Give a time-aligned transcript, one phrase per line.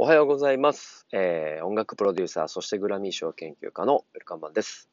[0.00, 4.88] おはようございます、えー音楽プロデューサー、そしてグラミー賞研究家のウェルカンマンです、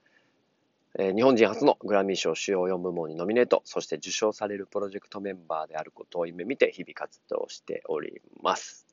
[0.97, 8.87] えー日本人初のグラミー賞主要4部門にノミネート、そして受賞されるプロジェクトメンバーであることを夢見て日々活動しております。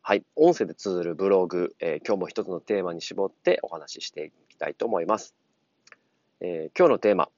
[0.00, 0.24] はい。
[0.36, 5.34] 音声で綴るブログ、えー今日も一つのテーマに絞ってお話ししていきたいと思います。
[6.40, 7.28] えー今日のテーマ、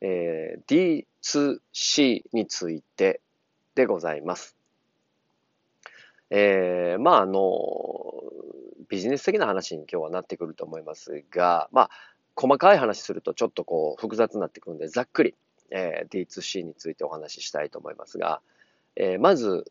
[0.00, 3.20] えー D2C について
[3.74, 4.56] でございます。
[6.34, 7.40] えーまああの
[8.88, 11.90] ビジネス的な話に今日はなってくると思いますが、まあ
[12.34, 15.34] 細かい話するとちょっとこう複雑になってくるんでざっくり、
[15.70, 18.40] えー D2C についてお話ししたいと思いますが、
[18.96, 19.66] えーまず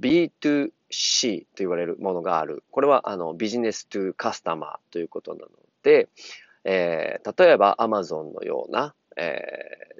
[0.00, 2.64] B2C と言われるものがある。
[2.72, 5.48] これはあのビジネス to カスタマーということなの
[5.84, 6.08] で、
[6.64, 9.40] えー例えば Amazon のような、え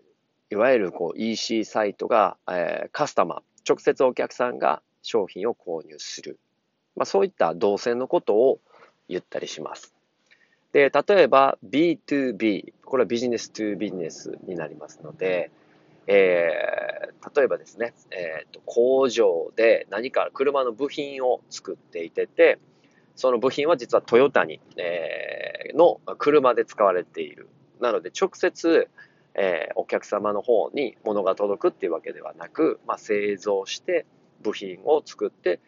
[0.01, 0.05] ー
[0.51, 6.39] いわゆるこう EC サイトが、えーカスタマー、直接お客さんが商品を購入する。
[6.97, 8.59] まあ、そういった動線のことを
[9.09, 9.95] 言ったりします。
[10.73, 15.53] で、例えば B2B、これはビジネス to ビジネスになりますので、
[16.09, 22.59] えー例えばですね、えーと、工場で何か車の部品を作っていてて、
[23.17, 27.49] その部品は実はトヨタに、えーの車で使われている。
[27.81, 28.89] なので直接、
[29.35, 34.05] えーお客様の方に物が届くっていうわけではなく、まあ、製造して
[34.45, 35.59] 部品を作って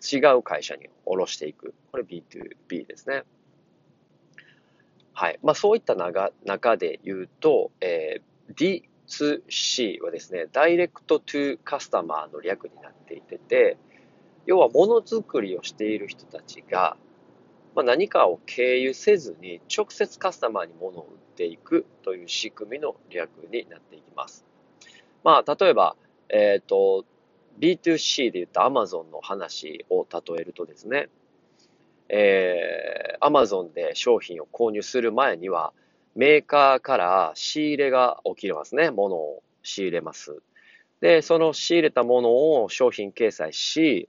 [0.00, 1.74] 違う会社に卸していく。
[1.90, 3.24] これ B2B ですね。
[5.12, 5.40] はい。
[5.42, 13.76] まあそういった中で言うと、えー D2C はですね、ダイレクトトゥカスタマーの略になっていてて、
[14.46, 16.96] 要はものづくりをしている人たちが、
[17.74, 24.44] まあ、何かを経由せずに直接カスタマーに物を売っていくという仕組みの略になっていきます。
[25.24, 25.96] まあ例えば、
[26.28, 27.04] えっ、と、
[27.58, 31.08] B2C で言った Amazon の話を例えるとですね、
[32.08, 35.72] えー、Amazon で商品を購入する前には、
[36.14, 38.90] メーカーから仕入れが起きますね。
[38.90, 40.40] 物を仕入れます。
[41.00, 44.08] で、その仕入れたものを商品掲載し、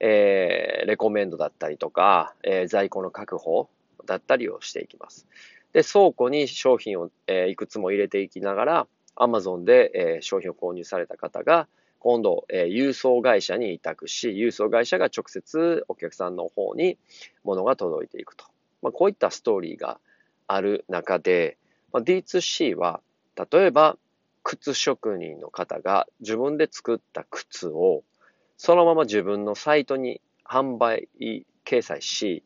[0.00, 3.68] えーレコメンドだったりとか、えー在庫の確保
[4.06, 5.26] だったりをしていきます。
[5.72, 16.98] で、倉庫に商品を、えーいくつも入れていきながら、Amazon で、えー商品を購入された方が、今度、えー郵送会社に委託し、郵送会社が直接お客さんの方に
[17.44, 18.46] 物が届いていくと。
[18.82, 19.98] まあ、こういったストーリーが
[20.46, 21.56] ある中で、
[21.92, 23.00] まあ、D2C は、
[23.50, 23.98] 例えば、
[24.42, 28.04] 靴職人の方が自分で作った靴を
[28.56, 31.08] そのまま自分のサイトに販売、
[31.64, 32.42] 掲載し、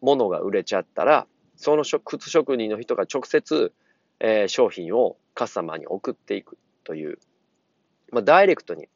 [0.00, 1.26] 物が売れちゃったら、
[1.56, 3.72] その靴職人の人が直接、
[4.20, 7.18] えー商品をカスタマーに送っていくという、
[8.12, 8.88] まあ、ダイレクトに、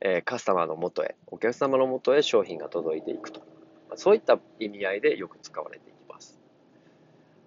[0.00, 3.40] えーカスタマーの元へ、お客様の元へ商品が届いていくと。
[3.88, 6.40] まあそういった意味合いでよく使われていきます。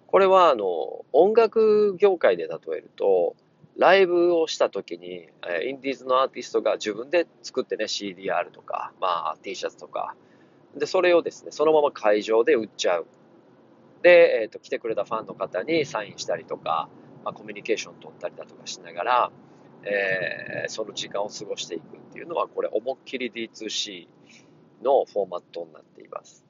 [0.06, 3.36] これは、あの、音楽業界で例えると、
[3.76, 10.16] ライブをした時に、えーインディーズのアーティストが自分で作ってね、CDR とか、まあ T シャツとか、
[10.74, 13.06] で、それをですね、そのまま会場で売っちゃう。
[14.02, 16.88] で、えっ、と、来てくれたファンの方にサインしたりとか、
[17.24, 19.30] まあ、コミュニケーション取ったりだとかしながら、
[19.84, 24.06] えーその時間を過ごしていくっていうのは、これ、思いっきり D2C
[24.82, 26.44] のフォーマットになっています。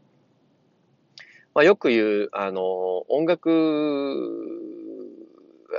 [1.55, 3.51] まあ、よく言う、あの、音楽、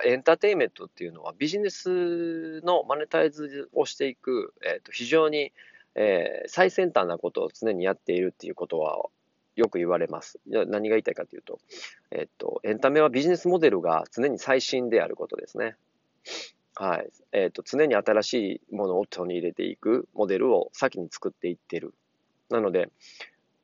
[0.05, 5.51] エンターテインメントっていうのはビジネスのマネタイズをしていく、えーと非常に、
[5.95, 9.09] えー最先端なことを常にやっているっていうことは
[9.55, 10.39] よく言われます。
[10.47, 11.59] 何が言いたいかというと、
[12.11, 15.75] えっと、エンタメはビジネスモデルが常に最新であることですね。
[16.75, 17.09] はい。
[17.31, 21.93] えっと、常に新しいものを手に入れていくモデルを先に作っていってる。
[22.49, 22.89] なので、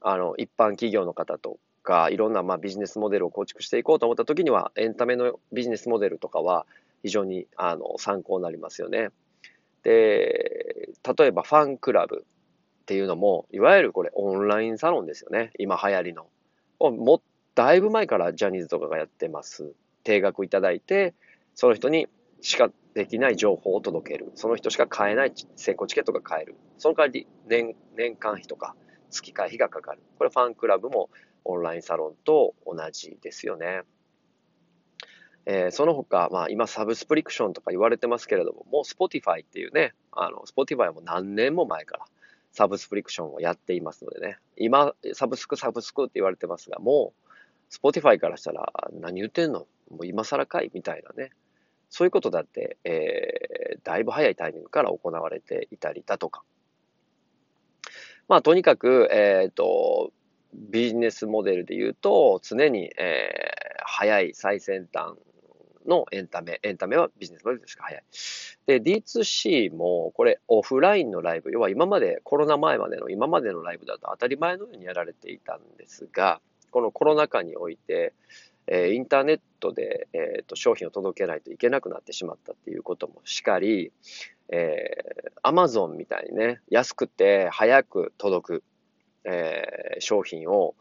[0.02, 6.66] あの、一般企業の方とか、いろんな、まあ、ビジネスモデルを構築していこうと思った時には、エンタメのビジネスモデルとかは
[7.04, 9.10] 非常に、あの、参考になりますよね。
[9.84, 12.26] で、例えばファンクラブ
[12.82, 15.52] っていうのも、いわゆるこれオンラインサロンですよね。
[15.58, 16.28] 今流行りの。
[16.80, 17.22] も
[17.56, 19.74] だいぶ前からジャニーズとかがやってます。
[20.04, 21.14] 定額いただいて、
[21.56, 22.08] その人に
[22.42, 24.32] しかできない情報を届ける。
[24.36, 26.56] その人しか買えない先行チケットが買える。
[26.78, 28.76] その代わり年年間費とか
[29.10, 30.02] 月会費がかかる。
[30.18, 31.10] これファンクラブも
[31.46, 33.82] オンラインサロンと同じですよね。
[35.46, 42.06] えーその他、まあ今サブスプリクションとか言われてますけれども、もう Spotify っていうね、あの、Spotify も何年も前から
[42.52, 47.14] サブスプリクションをやっていますのでね、今、サブスクサブスクって言われてますが、も
[47.72, 49.68] う Spotify からしたら何言ってんの？
[49.90, 50.72] もう今更かい？
[50.74, 51.32] みたいなね、
[51.90, 53.58] そういうことだって、えー
[53.88, 56.44] だいぶ早いタイミングから行われていたりだとか。
[58.28, 60.12] まあ、とにかく、えっ、ー、と、
[60.54, 65.14] ビジネスモデルで言うと、常に、えー、早い最先端
[65.86, 68.04] のエンタメ、エンタメはビジネスモデルですか早い。
[68.66, 76.42] で、D2C も、これオフラインのライブ、要は今まで、コロナ前までの今までのライブだと当たり前のようにやられていたんですが、
[76.72, 78.14] このコロナ禍において、
[78.68, 83.92] え、インターネットで、えーと、商品を届けないといけなくなってしまったっていうこともしかり、
[84.50, 88.64] えー、Amazon みたいにね、安くて早く届く、
[89.24, 90.76] えー、商品を、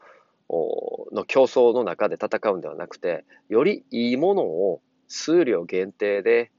[0.48, 6.50] の競争の中で戦うんではなくて、よりいいものを数量限定で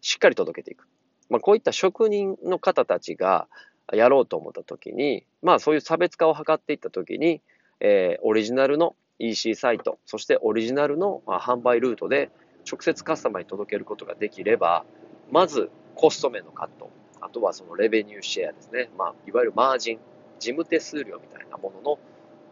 [0.00, 0.88] しっかり届けていく。
[1.28, 3.48] まあ、こういった職人の方たちが
[3.92, 7.40] やろうと思った時に、まあそういう差別化を図っていった時に、
[7.80, 12.30] えー、オリジナルの EC サイト、そしてオリジナルの販売ルートで
[12.70, 14.84] 直接カスタマーに届けることができれば、
[15.30, 16.90] まずコスト面のカット、
[17.20, 18.90] あとはそのレベニューシェアですね。
[18.98, 19.98] まあ、いわゆるマージン、
[20.40, 21.98] 事務手数料みたいなものの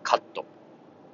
[0.05, 0.45] カット。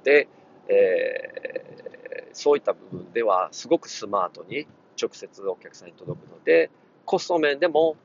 [0.03, 0.27] で、
[0.69, 4.67] えー、そういった部分ではすごくスマートに
[5.01, 6.69] 直接お客さんに届くので、
[7.05, 7.95] コスト面でも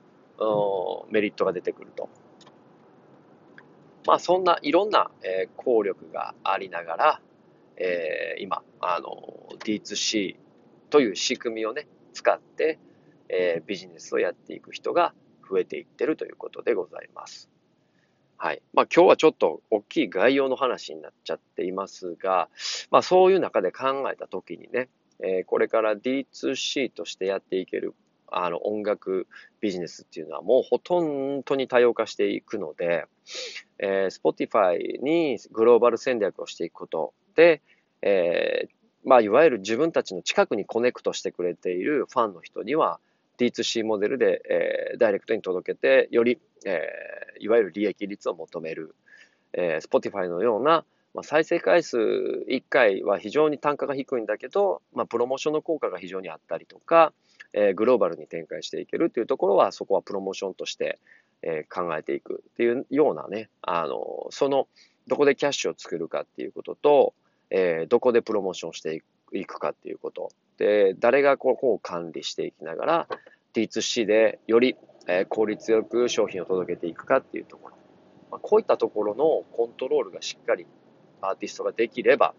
[1.11, 2.09] メリットが出てくると。
[4.07, 7.21] まあそんないろんな、え、効力がありながら、
[7.85, 10.37] えー、今、あの、D2C
[10.89, 12.79] という仕組みをね、使って、
[13.29, 15.15] えー、ビジネスをやっていく人が
[15.51, 17.51] 増えていってるということでございます。
[18.37, 18.63] はい。
[18.73, 22.49] まあ今日はちょっと大きい概要の話になっちゃっていますが、
[22.91, 24.89] まあそういう中で考えたときにね、
[25.21, 27.95] えー、これから D2C としてやっていける
[28.33, 29.29] あの音楽
[29.61, 33.07] ビジネスっていうのはもうほとんどに多様化していくので、
[33.79, 37.63] えー、Spotify にグローバル戦略をしていくことで、
[38.03, 38.69] えー、
[39.05, 43.01] まあ、いわゆる自分たちの近くにコネクトしてくれているファンの人には
[43.39, 48.95] D2C モデルで、えー、ダイレクトに届けて、より、えー、いわゆる利益率を求める、
[49.53, 50.85] えー、Spotify のような、
[51.15, 57.13] まあ、再生回数1回は非常に単価が低いんだけど、まあ、プロモーションの効果が非常にあったりとか、
[57.53, 60.99] えー、グローバルに展開していけるというところは、そこはプロモーションとして、
[61.43, 64.69] えー、考えていくっていうようなね、あの、その、
[65.07, 67.15] どこでキャッシュを作るかっていうことと、
[67.55, 69.03] えー、どこでプロモーションして
[69.33, 70.31] いくかっていうこと。
[70.57, 73.09] で、誰がここを管理していきながら、
[73.53, 74.77] D2C でより、
[75.07, 77.77] え効率よく商品を届けていくかっていうところ。
[78.31, 80.67] まあ、こういったところのコントロールがしっかり
[81.21, 82.35] アーティストができれば、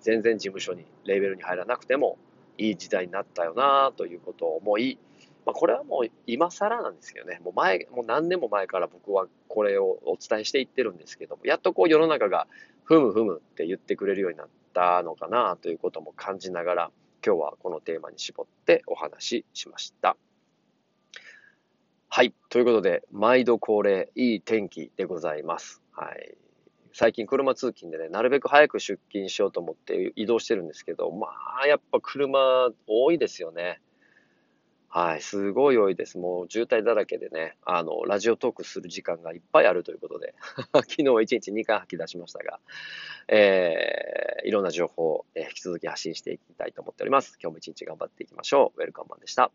[0.00, 2.18] 全然事務所に、レーベルに入らなくても
[2.58, 4.98] いい時代になったよなということを思い、
[5.46, 12.48] まあ、これはもう今更なんですけどね、もう前、もう何年も前から僕はこれをお伝えしていってるんですけども、やっとこう世の中が
[12.84, 16.90] ふむふむって言ってくれるようになったのかなということも感じながら、
[17.24, 20.16] 今日はこのテーマに絞ってお話ししました。
[22.08, 22.34] はい。
[22.50, 25.82] ということで、毎度恒例、いい天気でございます。
[25.92, 26.36] はい。
[26.92, 31.26] 最近車通勤でね、なるべく早く出勤しようと思って移動してるんですけど、ま
[31.60, 33.80] あ、やっぱ車多いですよね。
[34.96, 36.18] はい、すごい多いです。
[36.18, 40.36] もう渋滞だらけでね、あの、ラジオトークする時間がいっぱいあるということで、
[40.72, 42.60] 昨日1日2回吐き出しましたが、
[43.26, 47.36] えー、いろんな情報を、え、引き続き発信していきたいと思っております。
[47.42, 48.80] 今日も一日頑張っていきましょう。
[48.80, 49.50] ウェルカムマンでした。